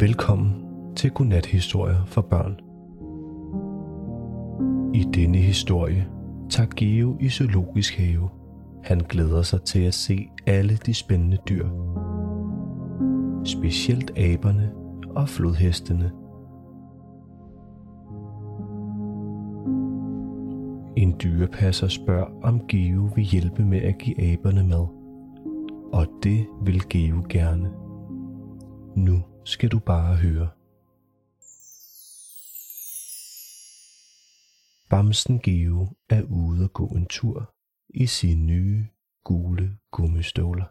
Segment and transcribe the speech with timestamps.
[0.00, 0.54] Velkommen
[0.96, 2.60] til Godnat-historier for børn.
[4.94, 6.08] I denne historie
[6.50, 8.28] tager Geo i zoologisk have.
[8.84, 11.66] Han glæder sig til at se alle de spændende dyr.
[13.44, 14.72] Specielt aberne
[15.14, 16.12] og flodhestene.
[20.96, 24.86] En dyrepasser spørger, om Geo vil hjælpe med at give aberne mad.
[25.92, 27.70] Og det vil Geo gerne.
[28.96, 30.50] Nu skal du bare høre.
[34.90, 37.54] Bamsen Geo er ude at gå en tur
[37.88, 38.88] i sine nye
[39.24, 40.68] gule gummistøvler.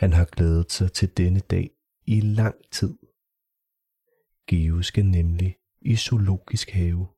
[0.00, 1.70] Han har glædet sig til denne dag
[2.06, 2.98] i lang tid.
[4.46, 7.08] Geo skal nemlig i zoologisk have.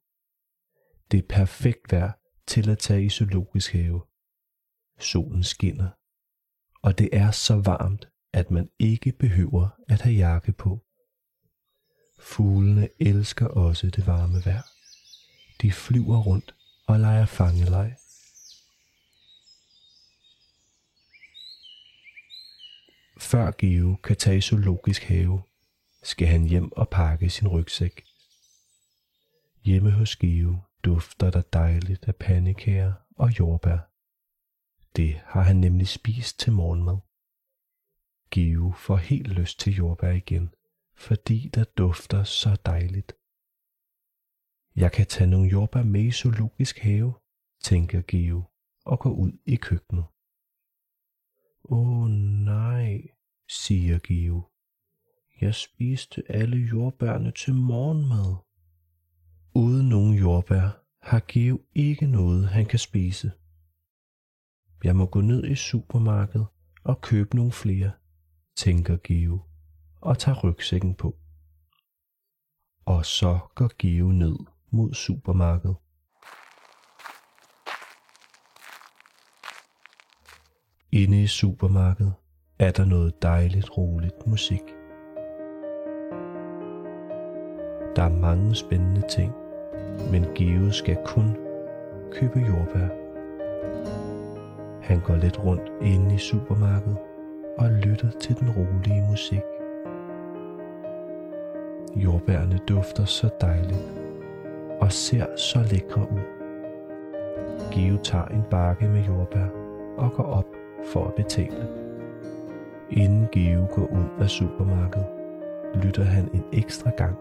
[1.11, 2.13] Det er perfekt vejr
[2.47, 4.01] til at tage i zoologisk have.
[4.99, 5.91] Solen skinner,
[6.83, 10.81] og det er så varmt, at man ikke behøver at have jakke på.
[12.19, 14.63] Fuglene elsker også det varme vejr.
[15.63, 16.55] De flyver rundt
[16.87, 17.97] og leger fangeleg.
[23.19, 25.43] Før Geo kan tage i zoologisk have,
[26.03, 28.05] skal han hjem og pakke sin rygsæk.
[29.65, 33.90] Hjemme hos Geo dufter der dejligt af pandekager og jordbær.
[34.97, 36.99] Det har han nemlig spist til morgenmad.
[38.31, 40.55] Geo får helt lyst til jordbær igen,
[40.95, 43.13] fordi der dufter så dejligt.
[44.77, 47.15] Jeg kan tage nogle jordbær med i zoologisk have,
[47.63, 48.43] tænker Geo
[48.85, 50.05] og går ud i køkkenet.
[51.65, 52.11] Åh oh,
[52.45, 53.03] nej,
[53.49, 54.51] siger Geo.
[55.41, 58.37] Jeg spiste alle jordbærne til morgenmad.
[59.55, 63.33] Uden nogen jordbær har Geo ikke noget, han kan spise.
[64.85, 66.47] Jeg må gå ned i supermarkedet
[66.85, 67.91] og købe nogle flere,
[68.57, 69.41] tænker Geo
[70.01, 71.17] og tager rygsækken på.
[72.85, 74.37] Og så går Geo ned
[74.71, 75.77] mod supermarkedet.
[80.93, 82.15] Inde i supermarkedet
[82.59, 84.63] er der noget dejligt roligt musik.
[87.97, 89.33] Der er mange spændende ting,
[90.11, 91.37] men Geo skal kun
[92.13, 93.01] købe jordbær.
[94.91, 96.97] Han går lidt rundt inde i supermarkedet
[97.59, 99.43] og lytter til den rolige musik.
[101.97, 103.93] Jordbærne dufter så dejligt
[104.81, 106.21] og ser så lækre ud.
[107.71, 109.47] Geo tager en bakke med jordbær
[109.99, 110.47] og går op
[110.93, 111.69] for at betale.
[112.91, 115.07] Inden Geo går ud af supermarkedet,
[115.75, 117.17] lytter han en ekstra gang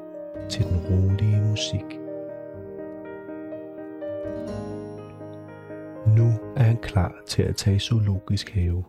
[0.50, 2.00] til den rolige musik.
[6.90, 8.86] Klar til at tage zoologisk have.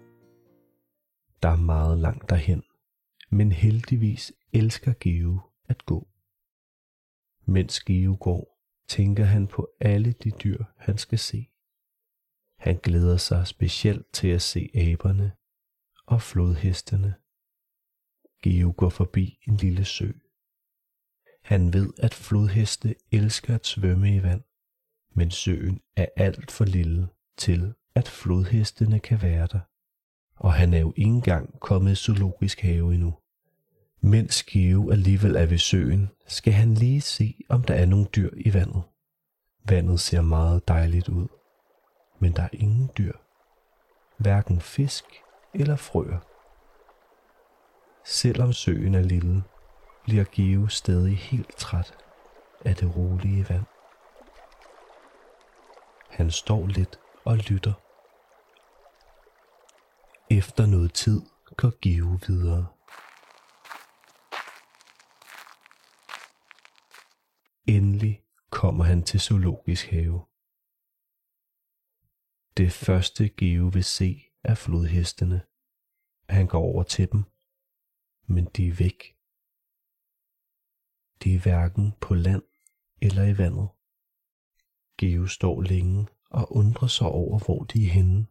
[1.43, 2.63] Der er meget langt derhen,
[3.31, 6.09] men heldigvis elsker Geo at gå.
[7.45, 11.51] Mens Geo går, tænker han på alle de dyr, han skal se.
[12.59, 15.33] Han glæder sig specielt til at se aberne
[16.07, 17.15] og flodhestene.
[18.43, 20.13] Geo går forbi en lille sø.
[21.43, 24.43] Han ved, at flodheste elsker at svømme i vand,
[25.11, 29.61] men søen er alt for lille til, at flodhestene kan være der.
[30.37, 33.15] Og han er jo ikke engang kommet i zoologisk have endnu.
[34.01, 38.31] Mens Geo alligevel er ved søen, skal han lige se, om der er nogle dyr
[38.37, 38.83] i vandet.
[39.65, 41.29] Vandet ser meget dejligt ud,
[42.19, 43.13] men der er ingen dyr.
[44.17, 45.05] Hverken fisk
[45.55, 46.19] eller frøer.
[48.05, 49.43] Selvom søen er lille,
[50.05, 51.95] bliver Geo stadig helt træt
[52.65, 53.65] af det rolige vand.
[56.11, 57.75] Han står lidt og lytter.
[60.39, 61.21] Efter noget tid
[61.57, 62.67] går Give videre.
[67.77, 70.27] Endelig kommer han til zoologisk have.
[72.57, 75.41] Det første Give vil se er flodhestene.
[76.29, 77.23] Han går over til dem,
[78.27, 79.17] men de er væk.
[81.23, 82.43] De er hverken på land
[83.03, 83.69] eller i vandet.
[84.99, 88.27] Geo står længe og undrer sig over, hvor de er henne.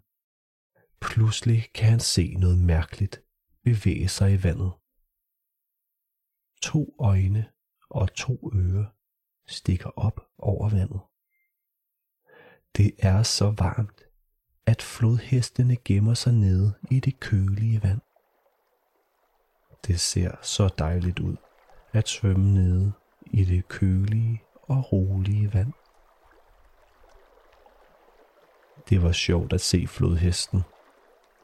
[1.02, 3.24] Pludselig kan han se noget mærkeligt
[3.64, 4.72] bevæge sig i vandet.
[6.62, 7.50] To øjne
[7.90, 8.86] og to ører
[9.48, 11.02] stikker op over vandet.
[12.78, 14.02] Det er så varmt,
[14.66, 18.02] at flodhestene gemmer sig nede i det kølige vand.
[19.88, 21.38] Det ser så dejligt ud
[21.94, 22.94] at svømme nede
[23.26, 25.74] i det kølige og rolige vand.
[28.90, 30.62] Det var sjovt at se flodhesten.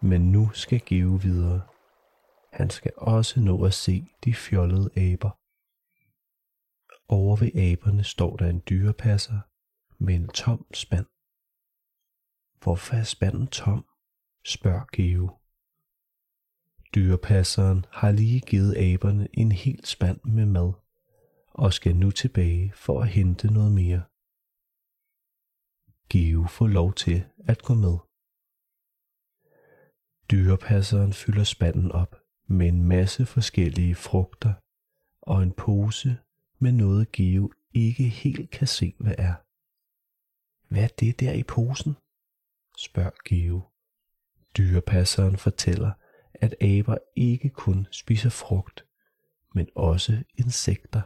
[0.02, 1.62] Men nu skal Geo videre.
[2.54, 5.40] Han skal også nå at se de fjollede aber.
[7.08, 9.40] Over ved aberne står der en dyrepasser
[9.98, 11.06] med en tom spand.
[12.64, 13.86] Hvorfor er spanden tom?
[14.46, 15.30] spørger Geo.
[16.96, 20.74] Dyrepasseren har lige givet aberne en hel spand med mad
[21.54, 24.02] og skal nu tilbage for at hente noget mere.
[26.10, 27.98] Geo får lov til at gå med.
[30.32, 32.16] Dyrepasseren fylder spanden op
[32.48, 34.54] med en masse forskellige frugter
[35.22, 36.18] og en pose
[36.60, 39.36] med noget Geo ikke helt kan se, hvad er.
[40.74, 41.96] Hvad er det der i posen?
[42.78, 43.62] spørger Geo.
[44.58, 45.92] Dyrepasseren fortæller,
[46.34, 48.86] at aber ikke kun spiser frugt,
[49.54, 51.02] men også insekter.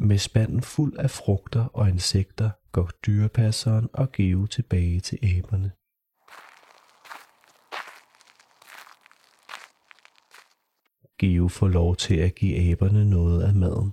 [0.00, 5.72] Med spanden fuld af frugter og insekter går dyrepasseren og Geo tilbage til aberne.
[11.18, 13.90] Geo får lov til at give aberne noget af maden.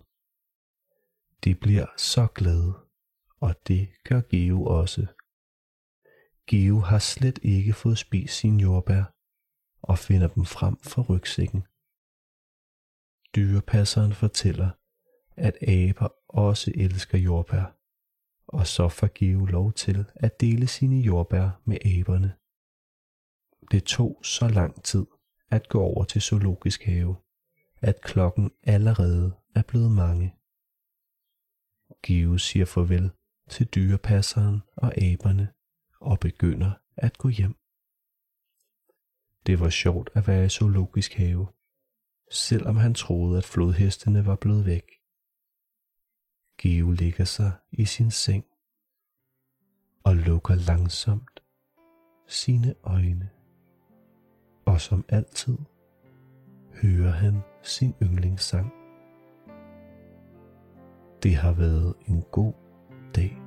[1.44, 2.74] De bliver så glade,
[3.40, 5.08] og det gør Geo også.
[6.48, 9.04] Geo har slet ikke fået spist sin jordbær
[9.82, 11.62] og finder dem frem for rygsækken.
[13.36, 14.70] Dyrepasseren fortæller,
[15.36, 17.81] at aber også elsker jordbær,
[18.52, 22.36] og så forgive lov til at dele sine jordbær med aberne.
[23.72, 25.06] Det tog så lang tid
[25.50, 27.16] at gå over til zoologisk have,
[27.82, 30.36] at klokken allerede er blevet mange.
[32.04, 33.12] Give siger farvel
[33.50, 35.54] til dyrepasseren og aberne
[36.02, 37.56] og begynder at gå hjem.
[39.46, 41.48] Det var sjovt at være i zoologisk have,
[42.32, 45.01] selvom han troede, at flodhestene var blevet væk.
[46.62, 48.46] Geo ligger sig i sin seng
[50.04, 51.44] og lukker langsomt
[52.28, 53.30] sine øjne.
[54.66, 55.58] Og som altid
[56.82, 58.74] hører han sin yndlingssang.
[61.24, 62.54] Det har været en god
[63.16, 63.41] dag.